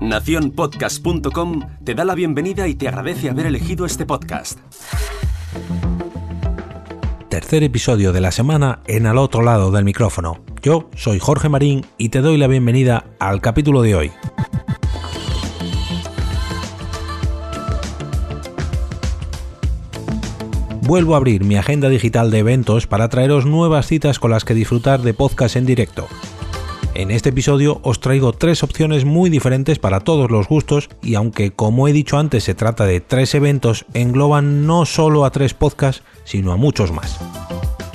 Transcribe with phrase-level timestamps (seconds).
[0.00, 4.58] Naciónpodcast.com te da la bienvenida y te agradece haber elegido este podcast.
[7.28, 10.44] Tercer episodio de la semana en al otro lado del micrófono.
[10.62, 14.12] Yo soy Jorge Marín y te doy la bienvenida al capítulo de hoy.
[20.82, 24.52] Vuelvo a abrir mi agenda digital de eventos para traeros nuevas citas con las que
[24.52, 26.06] disfrutar de podcast en directo.
[26.94, 31.50] En este episodio os traigo tres opciones muy diferentes para todos los gustos y aunque
[31.50, 36.04] como he dicho antes se trata de tres eventos, engloban no solo a tres podcasts,
[36.22, 37.18] sino a muchos más.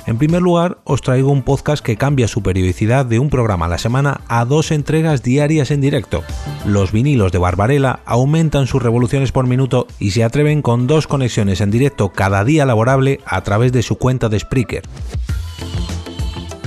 [0.06, 3.68] En primer lugar, os traigo un podcast que cambia su periodicidad de un programa a
[3.70, 6.22] la semana a dos entregas diarias en directo.
[6.66, 11.62] Los vinilos de Barbarella aumentan sus revoluciones por minuto y se atreven con dos conexiones
[11.62, 14.82] en directo cada día laborable a través de su cuenta de Spreaker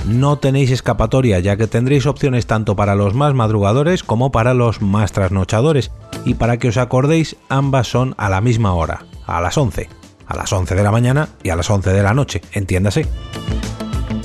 [0.06, 4.82] no tenéis escapatoria ya que tendréis opciones tanto para los más madrugadores como para los
[4.82, 5.90] más trasnochadores
[6.24, 9.88] y para que os acordéis ambas son a la misma hora, a las 11,
[10.26, 13.06] a las 11 de la mañana y a las 11 de la noche, entiéndase.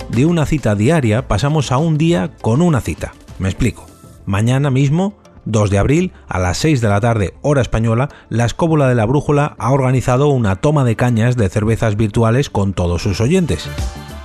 [0.10, 3.14] De una cita diaria pasamos a un día con una cita.
[3.38, 3.86] Me explico.
[4.26, 8.88] Mañana mismo 2 de abril, a las 6 de la tarde, hora española, la Escóbula
[8.88, 13.22] de la Brújula ha organizado una toma de cañas de cervezas virtuales con todos sus
[13.22, 13.70] oyentes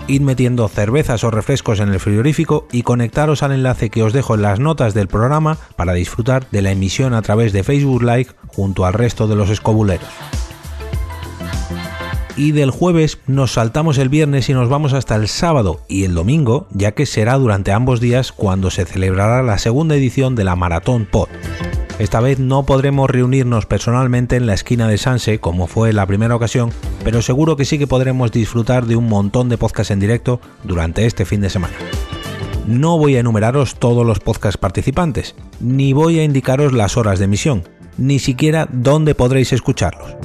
[0.08, 4.34] id metiendo cervezas o refrescos en el frigorífico y conectaros al enlace que os dejo
[4.34, 8.28] en las notas del programa para disfrutar de la emisión a través de Facebook Live
[8.48, 10.08] junto al resto de los escobuleros.
[12.36, 16.14] Y del jueves nos saltamos el viernes y nos vamos hasta el sábado y el
[16.14, 20.56] domingo, ya que será durante ambos días cuando se celebrará la segunda edición de la
[20.56, 21.28] Maratón Pod.
[21.98, 26.34] Esta vez no podremos reunirnos personalmente en la esquina de Sanse como fue la primera
[26.34, 26.70] ocasión,
[27.04, 31.06] pero seguro que sí que podremos disfrutar de un montón de podcasts en directo durante
[31.06, 31.74] este fin de semana.
[32.66, 37.26] No voy a enumeraros todos los podcasts participantes, ni voy a indicaros las horas de
[37.26, 37.62] emisión,
[37.96, 40.16] ni siquiera dónde podréis escucharlos.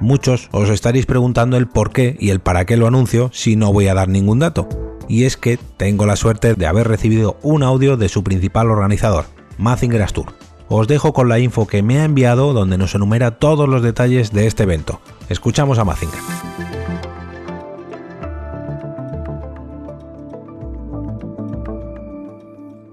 [0.00, 3.72] Muchos os estaréis preguntando el por qué y el para qué lo anuncio si no
[3.72, 4.68] voy a dar ningún dato.
[5.08, 9.26] Y es que tengo la suerte de haber recibido un audio de su principal organizador,
[9.56, 10.41] Mazinger Astur
[10.74, 14.32] os dejo con la info que me ha enviado donde nos enumera todos los detalles
[14.32, 15.00] de este evento.
[15.28, 16.18] Escuchamos a Mazinger.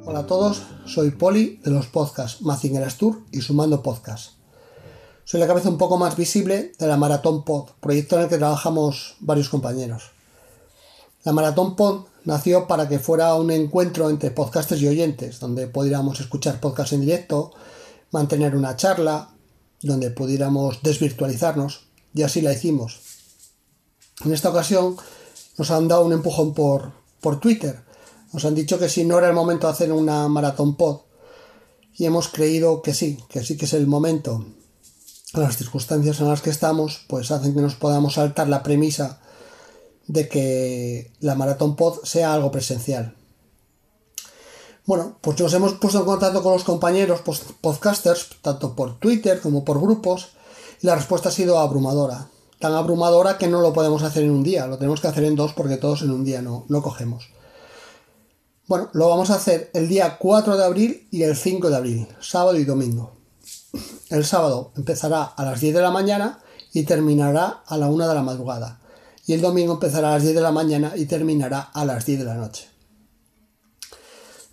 [0.03, 4.33] Hola a todos, soy Poli de los podcasts Mazinger Astur y Sumando Podcast.
[5.23, 8.37] Soy la cabeza un poco más visible de la Maratón Pod, proyecto en el que
[8.37, 10.11] trabajamos varios compañeros.
[11.23, 16.19] La Maratón Pod nació para que fuera un encuentro entre podcasters y oyentes, donde pudiéramos
[16.19, 17.51] escuchar podcasts en directo,
[18.11, 19.29] mantener una charla,
[19.81, 22.99] donde pudiéramos desvirtualizarnos, y así la hicimos.
[24.25, 24.97] En esta ocasión
[25.57, 26.91] nos han dado un empujón por,
[27.21, 27.81] por Twitter.
[28.33, 31.01] Nos han dicho que si no era el momento de hacer una maratón pod,
[31.95, 34.45] y hemos creído que sí, que sí que es el momento.
[35.33, 39.19] Las circunstancias en las que estamos, pues hacen que nos podamos saltar la premisa
[40.09, 43.15] de que la maratón pod sea algo presencial.
[44.85, 47.21] Bueno, pues nos hemos puesto en contacto con los compañeros
[47.61, 50.29] podcasters, tanto por Twitter como por grupos,
[50.81, 52.27] y la respuesta ha sido abrumadora.
[52.57, 55.35] Tan abrumadora que no lo podemos hacer en un día, lo tenemos que hacer en
[55.35, 57.29] dos porque todos en un día no, no cogemos.
[58.65, 62.07] Bueno, lo vamos a hacer el día 4 de abril y el 5 de abril,
[62.19, 63.13] sábado y domingo.
[64.09, 66.39] El sábado empezará a las 10 de la mañana
[66.73, 68.78] y terminará a la 1 de la madrugada
[69.29, 72.17] y el domingo empezará a las 10 de la mañana y terminará a las 10
[72.17, 72.67] de la noche.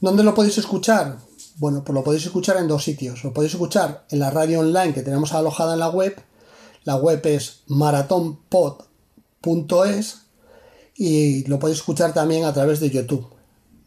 [0.02, 1.16] ¿Dónde lo podéis escuchar?
[1.56, 3.24] Bueno, pues lo podéis escuchar en dos sitios.
[3.24, 6.14] Lo podéis escuchar en la radio online que tenemos alojada en la web.
[6.84, 8.86] La web es maratonpod.es
[10.94, 13.26] y lo podéis escuchar también a través de YouTube.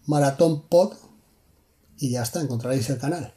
[0.07, 0.93] Maratonpod
[1.99, 3.31] y ya está, encontraréis el canal.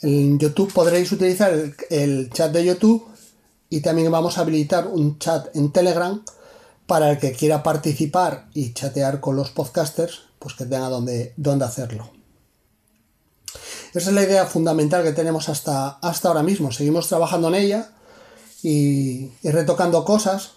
[0.00, 3.11] En YouTube podréis utilizar el, el chat de YouTube
[3.72, 6.22] y también vamos a habilitar un chat en Telegram
[6.86, 11.32] para el que quiera participar y chatear con los podcasters, pues que tenga donde,
[11.64, 12.10] hacerlo.
[13.94, 16.70] Esa es la idea fundamental que tenemos hasta, hasta ahora mismo.
[16.70, 17.92] Seguimos trabajando en ella
[18.62, 20.50] y, retocando cosas.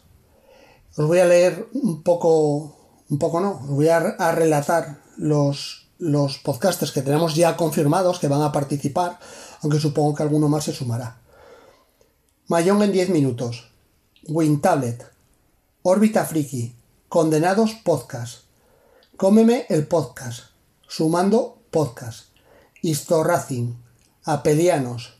[0.98, 2.76] Os voy a leer un poco,
[3.10, 4.02] un poco no, os voy a,
[4.34, 9.20] relatar los, los podcasters que tenemos ya confirmados que van a participar,
[9.62, 11.22] aunque supongo que alguno más se sumará.
[12.48, 13.72] Mayón en 10 minutos.
[14.28, 15.04] WinTablet.
[15.82, 16.76] Órbita Friki.
[17.10, 18.44] Condenados Podcast.
[19.18, 20.52] Cómeme el podcast.
[20.88, 22.28] Sumando Podcast.
[22.84, 23.76] Historracing.
[24.26, 25.18] Apelianos.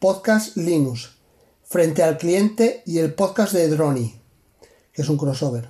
[0.00, 1.10] Podcast Linux.
[1.62, 4.20] Frente al cliente y el podcast de Droni,
[4.92, 5.68] que es un crossover.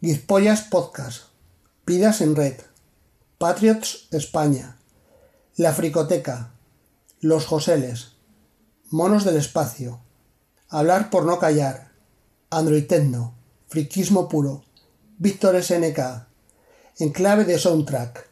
[0.00, 1.24] Gizpollas Podcast.
[1.84, 2.54] Pidas en red.
[3.38, 4.78] Patriots España,
[5.56, 6.52] La Fricoteca,
[7.20, 8.17] Los Joseles,
[8.90, 10.00] Monos del Espacio,
[10.70, 11.92] Hablar por no callar,
[12.50, 13.34] Android Techno,
[13.68, 14.64] Friquismo Puro,
[15.18, 16.26] Víctor SNK,
[16.98, 18.28] Enclave de Soundtrack.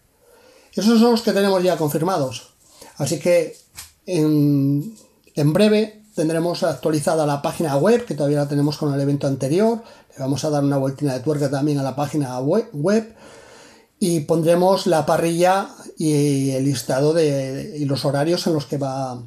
[0.74, 2.54] Esos son los que tenemos ya confirmados.
[2.98, 3.56] Así que
[4.04, 4.94] en,
[5.34, 9.82] en breve tendremos actualizada la página web, que todavía la tenemos con el evento anterior.
[10.14, 13.14] Le vamos a dar una vueltina de tuerca también a la página web.
[13.98, 19.22] y pondremos la parrilla y el listado de, y los horarios en los que va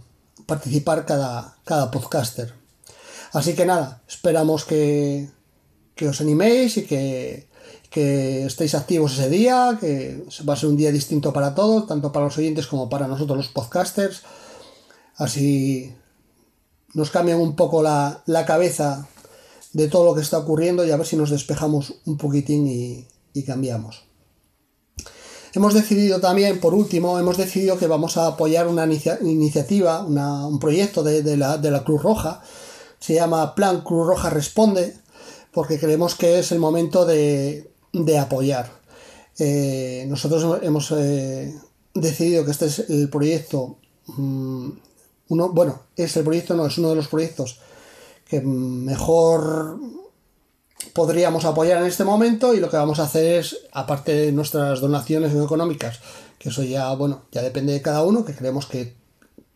[0.49, 2.53] participar cada, cada podcaster.
[3.31, 5.29] Así que nada, esperamos que,
[5.95, 7.47] que os animéis y que,
[7.89, 12.11] que estéis activos ese día, que va a ser un día distinto para todos, tanto
[12.11, 14.23] para los oyentes como para nosotros los podcasters.
[15.15, 15.93] Así
[16.93, 19.07] nos cambian un poco la, cabeza
[19.73, 23.07] de todo lo que está ocurriendo y a ver si nos despejamos un poquitín y,
[23.43, 24.03] cambiamos.
[25.53, 31.03] Hemos decidido también, por último, hemos decidido que vamos a apoyar una iniciativa, un proyecto
[31.03, 32.41] de, la, Cruz Roja.
[32.99, 34.95] Se llama Plan Cruz Roja Responde,
[35.51, 37.71] porque creemos que es el momento de,
[38.19, 38.71] apoyar.
[39.39, 41.55] Eh, nosotros hemos eh,
[41.93, 44.69] decidido que este es el proyecto mm,
[45.29, 47.59] uno, bueno, es el proyecto, no, es uno de los proyectos
[48.27, 49.79] que mejor
[50.93, 54.79] podríamos apoyar en este momento y lo que vamos a hacer es, aparte de nuestras
[54.79, 55.99] donaciones económicas,
[56.37, 58.95] que eso ya, bueno, ya depende de cada uno, que creemos que,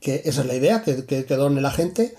[0.01, 2.15] esa es la idea, que, que, done la gente,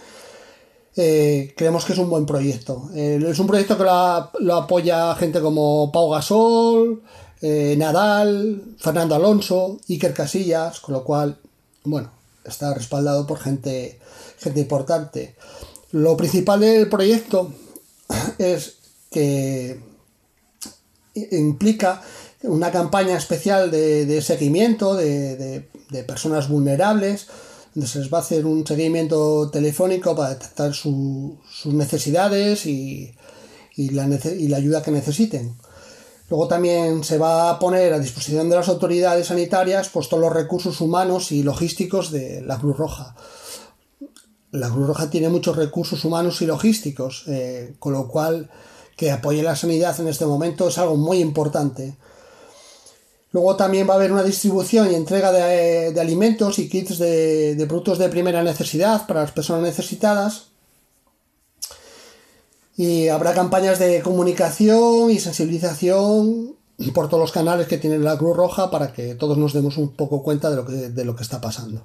[0.97, 2.89] eh, creemos que es un buen proyecto.
[2.95, 7.03] Eh, es un proyecto que lo, apoya gente como Pau Gasol,
[7.43, 11.37] eh, Nadal, Fernando Alonso, Iker Casillas, con lo cual,
[11.85, 12.11] bueno,
[12.45, 14.01] está respaldado por gente,
[14.39, 15.37] gente importante.
[15.93, 17.53] Lo principal del proyecto
[18.39, 18.79] es
[19.15, 19.79] que
[21.31, 22.03] implica
[22.43, 25.69] una campaña especial de, seguimiento de,
[26.07, 27.29] personas vulnerables,
[27.75, 33.15] donde se les va a hacer un seguimiento telefónico para detectar sus necesidades y,
[33.77, 34.05] la,
[34.57, 35.55] ayuda que necesiten.
[36.29, 40.33] Luego también se va a poner a disposición de las autoridades sanitarias pues, todos los
[40.33, 43.15] recursos humanos y logísticos de la Cruz Roja.
[44.51, 48.51] La Cruz Roja tiene muchos recursos humanos y logísticos, eh, con lo cual
[48.97, 51.97] que apoye la sanidad en este momento es algo muy importante.
[53.33, 57.99] Luego también va a haber una distribución y entrega de, alimentos y kits de productos
[57.99, 60.55] de primera necesidad para las personas necesitadas
[62.77, 66.57] y habrá campañas de comunicación y sensibilización
[66.93, 69.95] por todos los canales que tiene la Cruz Roja para que todos nos demos un
[69.95, 71.85] poco cuenta de lo que, de lo que está pasando.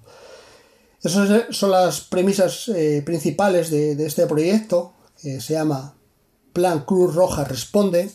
[1.03, 5.93] Esas son las premisas eh, principales de, este proyecto, que se llama
[6.85, 8.11] Cruz Roja Responde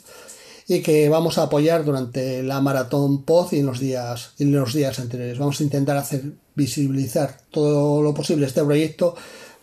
[0.66, 4.72] y que vamos a apoyar durante la maratón POZ y en los días, en los
[4.72, 5.38] días anteriores.
[5.38, 9.14] Vamos a intentar hacer visibilizar todo lo posible este proyecto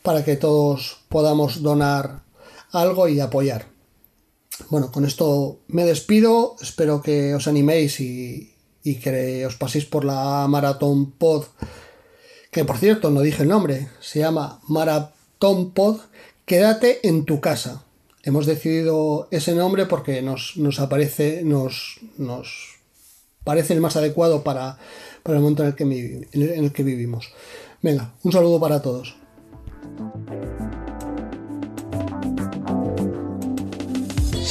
[0.04, 2.24] para que todos podamos donar
[2.72, 3.68] algo y apoyar.
[4.70, 6.56] Bueno, con esto me despido.
[6.62, 11.46] Espero que os animéis y, que os paséis por la Maratón Pod.
[12.52, 13.90] Que por cierto, no dije el nombre.
[14.02, 16.02] Se llama Maratón Pod.
[16.46, 17.84] Quédate en tu casa.
[18.24, 22.76] Hemos decidido ese nombre porque nos, aparece, nos, nos
[23.44, 24.78] parece el más adecuado para,
[25.24, 27.32] para el momento en el, que, en el que vivimos.
[27.82, 29.16] Venga, un saludo para todos.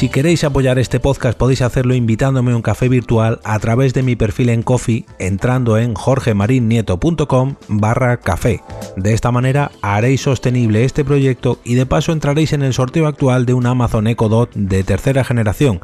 [0.00, 4.02] Si queréis apoyar este podcast podéis hacerlo invitándome a un café virtual a través de
[4.02, 8.62] mi perfil en Coffee entrando en jorgemarinieto.com barra café.
[8.96, 13.44] De esta manera haréis sostenible este proyecto y de paso entraréis en el sorteo actual
[13.44, 15.80] de un Amazon Echo Dot de tercera generación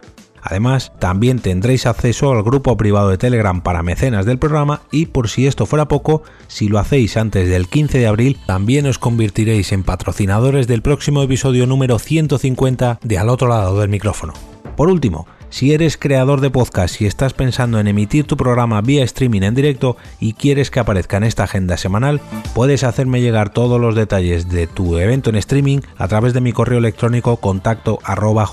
[0.49, 5.29] Además, también tendréis acceso al grupo privado de Telegram para mecenas del programa y por
[5.29, 9.73] si esto fuera poco, si lo hacéis antes del 15 de abril, también os convertiréis
[9.73, 14.35] en patrocinadores del próximo episodio número 150 de Al otro lado del micrófono.
[14.77, 19.05] Por último, si eres creador de podcast y estás pensando en emitir tu programa vía
[19.05, 22.21] streaming en directo y quieres que aparezca en esta agenda semanal,
[22.55, 26.53] puedes hacerme llegar todos los detalles de tu evento en streaming a través de mi
[26.53, 28.49] correo electrónico contacto arroba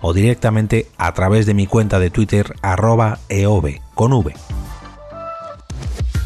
[0.00, 4.34] o directamente a través de mi cuenta de Twitter arroba eov con v.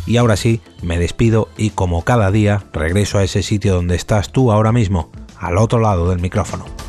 [0.06, 4.32] Y ahora sí, me despido y como cada día regreso a ese sitio donde estás
[4.32, 6.79] tú ahora mismo, al otro lado del micrófono.